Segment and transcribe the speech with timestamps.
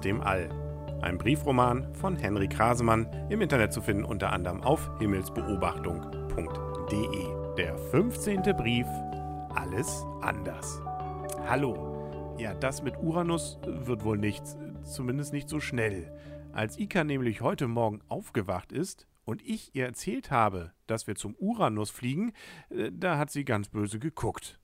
[0.00, 0.48] dem All.
[1.02, 7.54] Ein Briefroman von Henry Krasemann, im Internet zu finden unter anderem auf himmelsbeobachtung.de.
[7.56, 8.42] Der 15.
[8.56, 8.86] Brief
[9.54, 10.82] Alles anders.
[11.46, 12.34] Hallo.
[12.38, 16.12] Ja, das mit Uranus wird wohl nichts, zumindest nicht so schnell.
[16.52, 21.34] Als Ika nämlich heute Morgen aufgewacht ist und ich ihr erzählt habe, dass wir zum
[21.36, 22.32] Uranus fliegen,
[22.70, 24.58] äh, da hat sie ganz böse geguckt.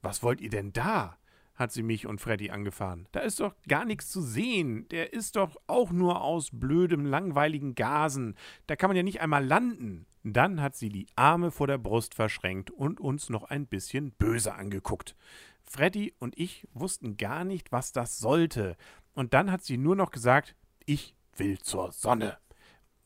[0.00, 1.18] Was wollt ihr denn da?
[1.54, 3.06] Hat sie mich und Freddy angefahren.
[3.12, 4.88] Da ist doch gar nichts zu sehen.
[4.88, 8.36] Der ist doch auch nur aus blödem, langweiligen Gasen.
[8.66, 10.06] Da kann man ja nicht einmal landen.
[10.24, 14.54] Dann hat sie die Arme vor der Brust verschränkt und uns noch ein bisschen böse
[14.54, 15.16] angeguckt.
[15.64, 18.76] Freddy und ich wussten gar nicht, was das sollte.
[19.14, 20.54] Und dann hat sie nur noch gesagt,
[20.86, 22.38] ich will zur Sonne.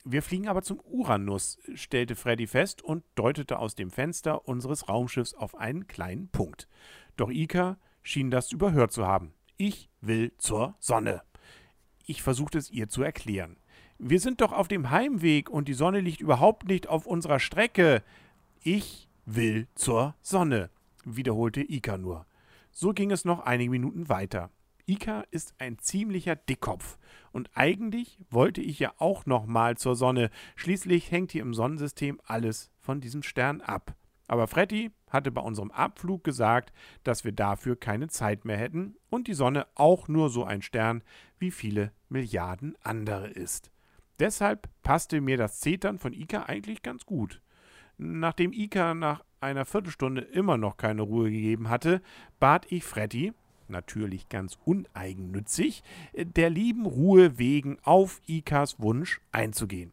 [0.05, 5.35] Wir fliegen aber zum Uranus, stellte Freddy fest und deutete aus dem Fenster unseres Raumschiffs
[5.35, 6.69] auf einen kleinen Punkt.
[7.17, 7.77] Doch Ika
[8.07, 9.33] schien das überhört zu haben.
[9.57, 11.23] Ich will zur Sonne.
[12.05, 13.57] Ich versuchte es ihr zu erklären.
[13.99, 18.03] Wir sind doch auf dem Heimweg und die Sonne liegt überhaupt nicht auf unserer Strecke.
[18.63, 20.71] Ich will zur Sonne,
[21.05, 22.27] wiederholte Ika nur.
[22.71, 24.51] So ging es noch einige Minuten weiter.
[24.87, 26.99] Ika ist ein ziemlicher Dickkopf.
[27.33, 30.31] Und eigentlich wollte ich ja auch noch mal zur Sonne.
[30.55, 33.97] Schließlich hängt hier im Sonnensystem alles von diesem Stern ab.
[34.29, 36.73] Aber Freddy hatte bei unserem Abflug gesagt,
[37.05, 41.03] dass wir dafür keine Zeit mehr hätten und die Sonne auch nur so ein Stern
[41.39, 43.71] wie viele Milliarden andere ist.
[44.19, 47.43] Deshalb passte mir das Zetern von Ika eigentlich ganz gut.
[47.99, 52.03] Nachdem Ika nach einer Viertelstunde immer noch keine Ruhe gegeben hatte,
[52.41, 53.33] bat ich Freddy,
[53.69, 55.83] natürlich ganz uneigennützig,
[56.15, 59.93] der lieben Ruhe wegen auf Ikas Wunsch einzugehen.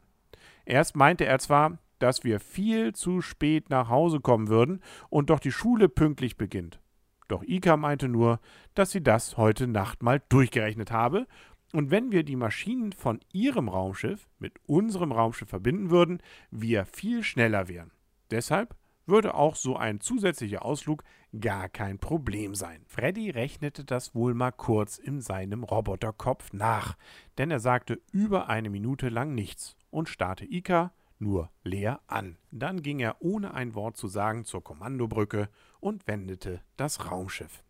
[0.66, 5.40] Erst meinte er zwar, dass wir viel zu spät nach Hause kommen würden und doch
[5.40, 6.82] die Schule pünktlich beginnt.
[7.30, 8.42] Doch Ika meinte nur,
[8.74, 11.28] dass sie das heute Nacht mal durchgerechnet habe
[11.72, 16.22] und wenn wir die Maschinen von ihrem Raumschiff mit unserem Raumschiff verbinden würden,
[16.52, 17.92] wir viel schneller wären.
[18.32, 18.76] Deshalb
[19.06, 21.06] würde auch so ein zusätzlicher Ausflug
[21.40, 22.84] gar kein Problem sein.
[22.86, 26.98] Freddy rechnete das wohl mal kurz in seinem Roboterkopf nach,
[27.38, 30.92] denn er sagte über eine Minute lang nichts und starrte Ika
[31.24, 32.38] nur leer an.
[32.52, 37.64] Dann ging er ohne ein Wort zu sagen zur Kommandobrücke und wendete das Raumschiff.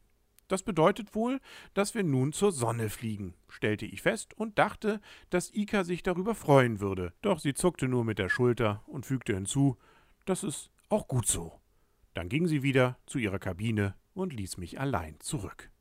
[0.47, 1.39] Das bedeutet wohl,
[1.73, 4.99] dass wir nun zur Sonne fliegen, stellte ich fest und dachte,
[5.29, 7.13] dass Ika sich darüber freuen würde.
[7.21, 9.77] Doch sie zuckte nur mit der Schulter und fügte hinzu,
[10.25, 11.59] das ist auch gut so.
[12.13, 15.71] Dann ging sie wieder zu ihrer Kabine und ließ mich allein zurück.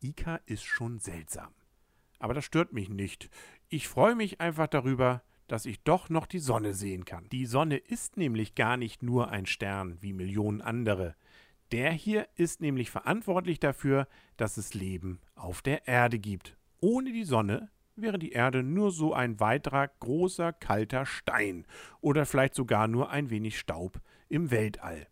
[0.00, 1.54] Ika ist schon seltsam.
[2.18, 3.30] Aber das stört mich nicht.
[3.68, 7.28] Ich freue mich einfach darüber, dass ich doch noch die Sonne sehen kann.
[7.30, 11.16] Die Sonne ist nämlich gar nicht nur ein Stern wie Millionen andere.
[11.72, 14.06] Der hier ist nämlich verantwortlich dafür,
[14.36, 16.56] dass es Leben auf der Erde gibt.
[16.80, 21.66] Ohne die Sonne wäre die Erde nur so ein weiterer großer kalter Stein
[22.00, 25.08] oder vielleicht sogar nur ein wenig Staub im Weltall.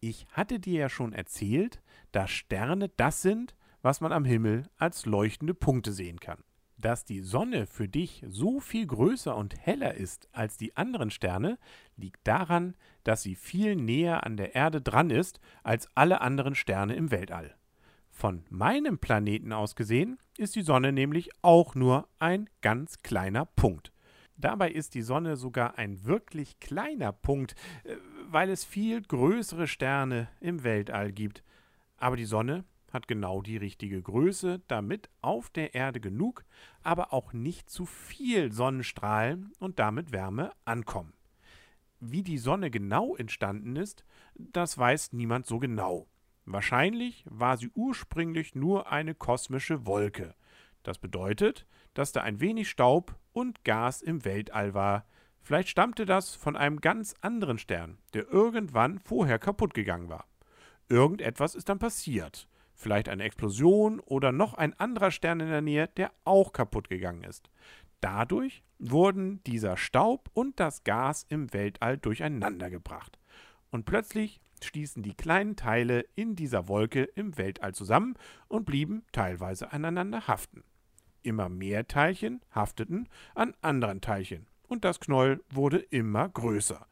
[0.00, 5.06] Ich hatte dir ja schon erzählt, dass Sterne das sind, was man am Himmel als
[5.06, 6.42] leuchtende Punkte sehen kann
[6.80, 11.58] dass die Sonne für dich so viel größer und heller ist als die anderen Sterne,
[11.96, 12.74] liegt daran,
[13.04, 17.54] dass sie viel näher an der Erde dran ist als alle anderen Sterne im Weltall.
[18.10, 23.92] Von meinem Planeten aus gesehen ist die Sonne nämlich auch nur ein ganz kleiner Punkt.
[24.36, 27.54] Dabei ist die Sonne sogar ein wirklich kleiner Punkt,
[27.84, 27.96] äh,
[28.28, 31.42] weil es viel größere Sterne im Weltall gibt.
[31.98, 36.44] Aber die Sonne hat genau die richtige Größe, damit auf der Erde genug,
[36.82, 41.12] aber auch nicht zu viel Sonnenstrahlen und damit Wärme ankommen.
[42.00, 46.06] Wie die Sonne genau entstanden ist, das weiß niemand so genau.
[46.46, 50.34] Wahrscheinlich war sie ursprünglich nur eine kosmische Wolke.
[50.82, 55.04] Das bedeutet, dass da ein wenig Staub und Gas im Weltall war.
[55.42, 60.26] Vielleicht stammte das von einem ganz anderen Stern, der irgendwann vorher kaputt gegangen war.
[60.88, 62.48] Irgendetwas ist dann passiert
[62.80, 67.24] vielleicht eine Explosion oder noch ein anderer Stern in der Nähe, der auch kaputt gegangen
[67.24, 67.50] ist.
[68.00, 73.18] Dadurch wurden dieser Staub und das Gas im Weltall durcheinandergebracht.
[73.70, 78.14] Und plötzlich stießen die kleinen Teile in dieser Wolke im Weltall zusammen
[78.48, 80.64] und blieben teilweise aneinander haften.
[81.22, 86.86] Immer mehr Teilchen hafteten an anderen Teilchen und das Knäuel wurde immer größer.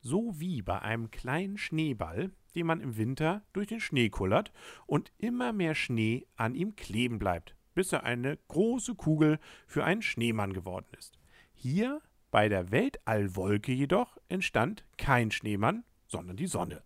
[0.00, 4.52] So wie bei einem kleinen Schneeball, den man im Winter durch den Schnee kullert
[4.86, 10.02] und immer mehr Schnee an ihm kleben bleibt, bis er eine große Kugel für einen
[10.02, 11.18] Schneemann geworden ist.
[11.52, 16.82] Hier bei der Weltallwolke jedoch entstand kein Schneemann, sondern die Sonne.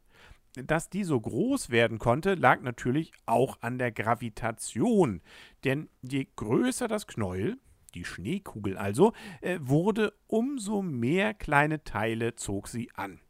[0.55, 5.21] dass die so groß werden konnte, lag natürlich auch an der Gravitation.
[5.62, 7.59] Denn je größer das Knäuel,
[7.94, 13.21] die Schneekugel also, äh, wurde, umso mehr kleine Teile zog sie an.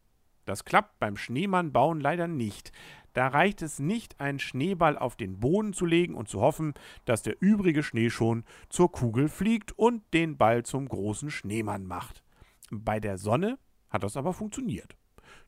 [0.48, 2.72] Das klappt beim Schneemannbauen leider nicht.
[3.12, 6.72] Da reicht es nicht, einen Schneeball auf den Boden zu legen und zu hoffen,
[7.04, 12.24] dass der übrige Schnee schon zur Kugel fliegt und den Ball zum großen Schneemann macht.
[12.70, 13.58] Bei der Sonne
[13.90, 14.96] hat das aber funktioniert.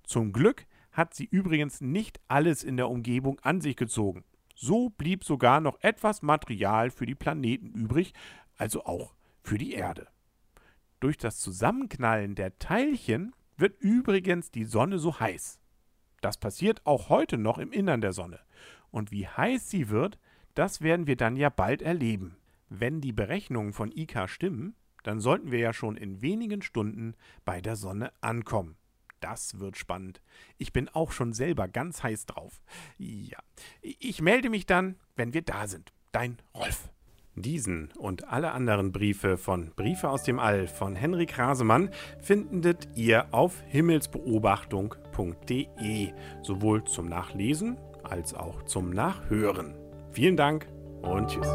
[0.03, 4.25] Zum Glück hat sie übrigens nicht alles in der Umgebung an sich gezogen.
[4.55, 8.13] So blieb sogar noch etwas Material für die Planeten übrig,
[8.59, 10.09] also auch für die Erde.
[10.99, 15.61] Durch das Zusammenknallen der Teilchen wird übrigens die Sonne so heiß.
[16.21, 18.41] Das passiert auch heute noch im Innern der Sonne.
[18.91, 20.19] Und wie heiß sie wird,
[20.55, 22.37] das werden wir dann ja bald erleben.
[22.69, 27.15] Wenn die Berechnungen von IK stimmen, dann sollten wir ja schon in wenigen Stunden
[27.45, 28.77] bei der Sonne ankommen.
[29.21, 30.21] Das wird spannend.
[30.57, 32.63] Ich bin auch schon selber ganz heiß drauf.
[32.99, 33.39] Ja,
[33.83, 35.93] ich melde mich dann, wenn wir da sind.
[36.13, 36.91] Dein Rolf.
[37.37, 41.91] Diesen und alle anderen Briefe von Briefe aus dem All von Henrik Rasemann
[42.21, 46.09] findet ihr auf himmelsbeobachtung.de,
[46.43, 49.75] sowohl zum Nachlesen als auch zum Nachhören.
[50.11, 50.67] Vielen Dank
[51.03, 51.49] und tschüss.